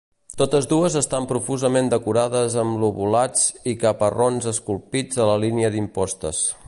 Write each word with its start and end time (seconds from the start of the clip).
Totes 0.41 0.67
dues 0.69 0.95
estan 1.01 1.27
profusament 1.31 1.91
decorades 1.93 2.55
amb 2.63 2.81
lobulats 2.85 3.45
i 3.73 3.75
caparrons 3.85 4.49
esculpits 4.53 5.23
a 5.23 5.29
la 5.33 5.37
línia 5.45 5.73
d'impostes. 5.77 6.43